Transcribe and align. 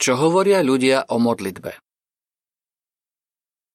Čo 0.00 0.16
hovoria 0.16 0.64
ľudia 0.64 1.12
o 1.12 1.20
modlitbe? 1.20 1.76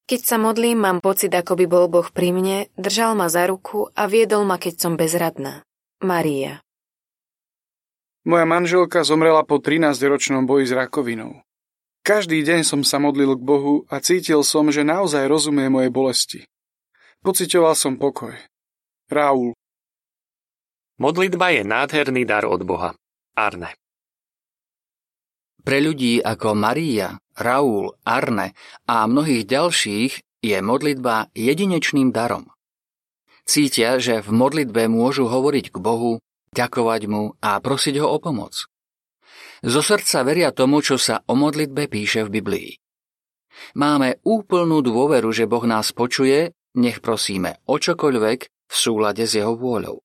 Keď 0.09 0.21
sa 0.25 0.41
modlím, 0.41 0.81
mám 0.81 0.97
pocit, 0.97 1.29
ako 1.29 1.53
by 1.53 1.65
bol 1.69 1.85
Boh 1.85 2.09
pri 2.09 2.33
mne, 2.33 2.57
držal 2.73 3.13
ma 3.13 3.29
za 3.29 3.45
ruku 3.45 3.93
a 3.93 4.09
viedol 4.09 4.41
ma, 4.41 4.57
keď 4.57 4.73
som 4.73 4.97
bezradná. 4.97 5.61
Maria. 6.01 6.65
Moja 8.25 8.41
manželka 8.49 9.05
zomrela 9.05 9.45
po 9.45 9.61
13-ročnom 9.61 10.49
boji 10.49 10.65
s 10.65 10.73
rakovinou. 10.73 11.45
Každý 12.01 12.41
deň 12.41 12.65
som 12.65 12.81
sa 12.81 12.97
modlil 12.97 13.37
k 13.37 13.45
Bohu 13.45 13.85
a 13.85 14.01
cítil 14.01 14.41
som, 14.41 14.65
že 14.73 14.81
naozaj 14.81 15.29
rozumie 15.29 15.69
mojej 15.69 15.93
bolesti. 15.93 16.41
Pocitoval 17.21 17.77
som 17.77 18.01
pokoj. 18.01 18.33
Raúl. 19.13 19.53
Modlitba 20.97 21.53
je 21.53 21.61
nádherný 21.61 22.25
dar 22.25 22.49
od 22.49 22.65
Boha. 22.65 22.97
Arne. 23.37 23.77
Pre 25.65 25.81
ľudí 25.81 26.21
ako 26.21 26.53
Maria, 26.53 27.17
Raúl, 27.33 27.89
Arne 28.05 28.53
a 28.85 29.09
mnohých 29.09 29.49
ďalších 29.49 30.45
je 30.45 30.57
modlitba 30.61 31.33
jedinečným 31.33 32.13
darom. 32.13 32.53
Cítia, 33.49 33.97
že 33.97 34.21
v 34.21 34.29
modlitbe 34.29 34.85
môžu 34.85 35.25
hovoriť 35.25 35.73
k 35.73 35.77
Bohu, 35.81 36.21
ďakovať 36.53 37.01
mu 37.09 37.33
a 37.41 37.57
prosiť 37.57 37.97
ho 37.97 38.13
o 38.13 38.17
pomoc. 38.21 38.69
Zo 39.65 39.81
srdca 39.81 40.21
veria 40.21 40.53
tomu, 40.53 40.85
čo 40.85 41.01
sa 41.01 41.25
o 41.25 41.33
modlitbe 41.33 41.89
píše 41.89 42.29
v 42.29 42.37
Biblii. 42.37 42.71
Máme 43.73 44.21
úplnú 44.21 44.85
dôveru, 44.85 45.33
že 45.33 45.49
Boh 45.49 45.65
nás 45.65 45.89
počuje, 45.97 46.53
nech 46.77 47.01
prosíme 47.01 47.65
o 47.65 47.81
čokoľvek 47.81 48.39
v 48.69 48.75
súlade 48.75 49.25
s 49.25 49.33
jeho 49.33 49.57
vôľou. 49.57 49.97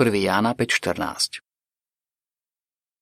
1. 0.00 0.08
Jána 0.16 0.56
5.14 0.56 1.47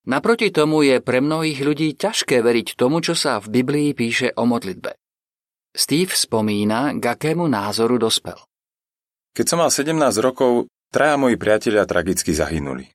Naproti 0.07 0.55
tomu 0.55 0.87
je 0.87 1.03
pre 1.03 1.19
mnohých 1.19 1.67
ľudí 1.67 1.99
ťažké 1.99 2.39
veriť 2.39 2.79
tomu, 2.79 3.03
čo 3.03 3.19
sa 3.19 3.43
v 3.43 3.59
Biblii 3.59 3.91
píše 3.91 4.31
o 4.39 4.47
modlitbe. 4.47 4.95
Steve 5.75 6.15
spomína, 6.15 6.95
k 6.95 7.05
akému 7.05 7.43
názoru 7.51 7.99
dospel. 7.99 8.39
Keď 9.35 9.45
som 9.51 9.59
mal 9.59 9.69
17 9.69 9.93
rokov, 10.23 10.71
traja 10.95 11.19
moji 11.19 11.35
priatelia 11.35 11.83
tragicky 11.85 12.31
zahynuli. 12.31 12.87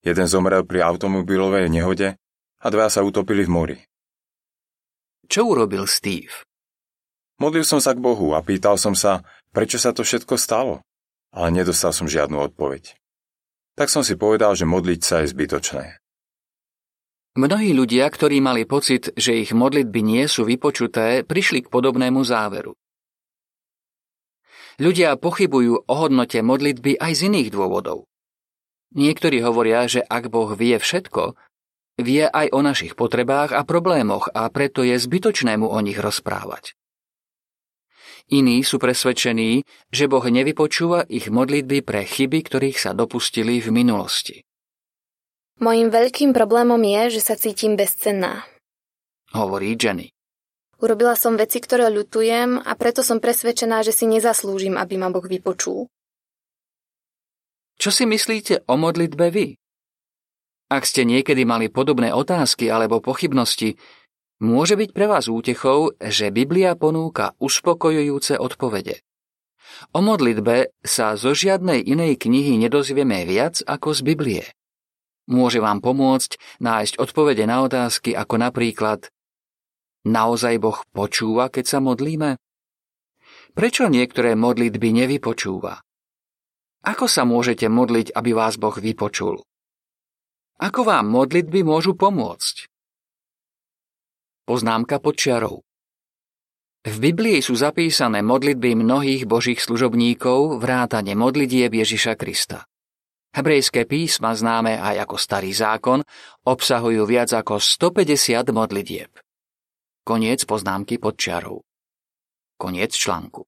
Jeden 0.00 0.24
zomrel 0.24 0.64
pri 0.64 0.88
automobilovej 0.88 1.68
nehode 1.68 2.16
a 2.58 2.66
dva 2.72 2.88
sa 2.88 3.04
utopili 3.04 3.44
v 3.44 3.52
mori. 3.52 3.78
Čo 5.28 5.52
urobil 5.52 5.84
Steve? 5.84 6.48
Modlil 7.38 7.62
som 7.62 7.78
sa 7.78 7.92
k 7.92 8.00
Bohu 8.00 8.32
a 8.32 8.40
pýtal 8.40 8.80
som 8.80 8.96
sa, 8.96 9.20
prečo 9.52 9.76
sa 9.76 9.92
to 9.92 10.00
všetko 10.00 10.40
stalo, 10.40 10.80
ale 11.28 11.52
nedostal 11.52 11.92
som 11.92 12.08
žiadnu 12.08 12.40
odpoveď. 12.40 12.96
Tak 13.76 13.92
som 13.92 14.00
si 14.00 14.16
povedal, 14.16 14.56
že 14.56 14.64
modliť 14.64 15.00
sa 15.04 15.22
je 15.22 15.30
zbytočné. 15.30 16.00
Mnohí 17.38 17.70
ľudia, 17.70 18.10
ktorí 18.10 18.42
mali 18.42 18.66
pocit, 18.66 19.14
že 19.14 19.38
ich 19.38 19.54
modlitby 19.54 20.02
nie 20.02 20.26
sú 20.26 20.42
vypočuté, 20.42 21.22
prišli 21.22 21.62
k 21.62 21.70
podobnému 21.70 22.18
záveru. 22.26 22.74
Ľudia 24.82 25.14
pochybujú 25.14 25.86
o 25.86 25.94
hodnote 25.94 26.42
modlitby 26.42 26.98
aj 26.98 27.12
z 27.14 27.20
iných 27.30 27.54
dôvodov. 27.54 28.10
Niektorí 28.90 29.38
hovoria, 29.46 29.86
že 29.86 30.02
ak 30.02 30.34
Boh 30.34 30.50
vie 30.58 30.82
všetko, 30.82 31.38
vie 32.02 32.26
aj 32.26 32.50
o 32.50 32.58
našich 32.58 32.98
potrebách 32.98 33.54
a 33.54 33.62
problémoch 33.62 34.34
a 34.34 34.50
preto 34.50 34.82
je 34.82 34.98
zbytočné 34.98 35.62
mu 35.62 35.70
o 35.70 35.78
nich 35.78 36.02
rozprávať. 36.02 36.74
Iní 38.34 38.66
sú 38.66 38.82
presvedčení, 38.82 39.62
že 39.94 40.10
Boh 40.10 40.26
nevypočúva 40.26 41.06
ich 41.06 41.30
modlitby 41.30 41.86
pre 41.86 42.02
chyby, 42.02 42.50
ktorých 42.50 42.82
sa 42.82 42.98
dopustili 42.98 43.62
v 43.62 43.70
minulosti. 43.70 44.47
Mojím 45.58 45.90
veľkým 45.90 46.30
problémom 46.30 46.78
je, 46.78 47.18
že 47.18 47.20
sa 47.20 47.34
cítim 47.34 47.74
bezcenná. 47.74 48.46
Hovorí 49.34 49.74
Jenny. 49.74 50.14
Urobila 50.78 51.18
som 51.18 51.34
veci, 51.34 51.58
ktoré 51.58 51.90
ľutujem 51.90 52.62
a 52.62 52.72
preto 52.78 53.02
som 53.02 53.18
presvedčená, 53.18 53.82
že 53.82 53.90
si 53.90 54.06
nezaslúžim, 54.06 54.78
aby 54.78 54.94
ma 54.94 55.10
Boh 55.10 55.26
vypočul. 55.26 55.90
Čo 57.74 57.90
si 57.90 58.06
myslíte 58.06 58.70
o 58.70 58.78
modlitbe 58.78 59.26
vy? 59.34 59.58
Ak 60.70 60.86
ste 60.86 61.02
niekedy 61.02 61.42
mali 61.42 61.66
podobné 61.66 62.14
otázky 62.14 62.70
alebo 62.70 63.02
pochybnosti, 63.02 63.74
môže 64.38 64.78
byť 64.78 64.94
pre 64.94 65.10
vás 65.10 65.26
útechou, 65.26 65.90
že 65.98 66.30
Biblia 66.30 66.78
ponúka 66.78 67.34
uspokojujúce 67.42 68.38
odpovede. 68.38 69.02
O 69.90 69.98
modlitbe 70.06 70.70
sa 70.86 71.18
zo 71.18 71.34
žiadnej 71.34 71.82
inej 71.82 72.22
knihy 72.22 72.54
nedozvieme 72.62 73.26
viac 73.26 73.58
ako 73.66 73.90
z 73.90 74.00
Biblie. 74.06 74.44
Môže 75.28 75.60
vám 75.60 75.84
pomôcť 75.84 76.40
nájsť 76.64 76.96
odpovede 76.96 77.44
na 77.44 77.60
otázky 77.68 78.16
ako 78.16 78.40
napríklad 78.40 79.12
Naozaj 80.08 80.56
Boh 80.56 80.80
počúva, 80.88 81.52
keď 81.52 81.64
sa 81.68 81.78
modlíme? 81.84 82.40
Prečo 83.52 83.92
niektoré 83.92 84.32
modlitby 84.32 85.04
nevypočúva? 85.04 85.84
Ako 86.86 87.04
sa 87.10 87.28
môžete 87.28 87.68
modliť, 87.68 88.16
aby 88.16 88.30
vás 88.32 88.56
Boh 88.56 88.72
vypočul? 88.72 89.44
Ako 90.62 90.80
vám 90.88 91.12
modlitby 91.12 91.60
môžu 91.60 91.92
pomôcť? 91.92 92.70
Poznámka 94.48 94.96
pod 94.96 95.20
čiarou. 95.20 95.60
V 96.88 96.96
Biblii 97.04 97.44
sú 97.44 97.52
zapísané 97.52 98.24
modlitby 98.24 98.78
mnohých 98.78 99.28
božích 99.28 99.60
služobníkov 99.60 100.62
vrátane 100.62 101.12
modlitieb 101.12 101.68
Ježiša 101.68 102.16
Krista. 102.16 102.64
Hebrejské 103.32 103.88
písma, 103.88 104.36
známe 104.36 104.76
aj 104.76 105.08
ako 105.08 105.16
Starý 105.16 105.52
zákon, 105.56 106.04
obsahujú 106.44 107.08
viac 107.08 107.32
ako 107.32 107.56
150 107.56 108.52
modlitieb. 108.52 109.12
Koniec 110.04 110.44
poznámky 110.44 111.00
pod 111.00 111.16
čiarou. 111.16 111.64
Koniec 112.60 112.92
článku. 112.92 113.47